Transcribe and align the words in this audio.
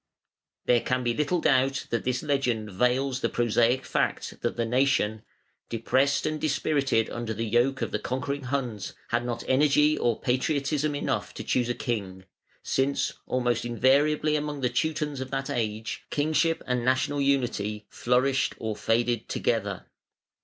There 0.65 0.81
can 0.81 1.03
be 1.03 1.13
little 1.13 1.41
doubt 1.41 1.85
that 1.91 2.05
this 2.05 2.23
legend 2.23 2.71
veils 2.71 3.19
the 3.21 3.29
prosaic 3.29 3.85
fact 3.85 4.41
that 4.41 4.55
the 4.55 4.65
nation, 4.65 5.21
depressed 5.69 6.25
and 6.25 6.41
dispirited 6.41 7.07
under 7.11 7.35
the 7.35 7.45
yoke 7.45 7.83
of 7.83 7.91
the 7.91 7.99
conquering 7.99 8.45
Huns, 8.45 8.95
had 9.09 9.23
not 9.23 9.43
energy 9.47 9.95
or 9.95 10.19
patriotism 10.19 10.95
enough 10.95 11.35
to 11.35 11.43
choose 11.43 11.69
a 11.69 11.75
king; 11.75 12.25
since 12.63 13.13
almost 13.27 13.63
invariably 13.63 14.35
among 14.35 14.61
the 14.61 14.69
Teutons 14.69 15.21
of 15.21 15.29
that 15.29 15.51
age, 15.51 16.03
kingship 16.09 16.63
and 16.65 16.83
national 16.83 17.21
unity 17.21 17.85
flourished 17.91 18.55
or 18.57 18.75
faded 18.75 19.29
together. 19.29 19.85